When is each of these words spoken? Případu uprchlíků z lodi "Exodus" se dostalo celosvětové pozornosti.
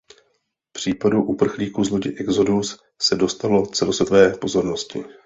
Případu 0.71 1.23
uprchlíků 1.23 1.83
z 1.83 1.89
lodi 1.89 2.15
"Exodus" 2.19 2.83
se 3.01 3.15
dostalo 3.15 3.65
celosvětové 3.65 4.37
pozornosti. 4.37 5.03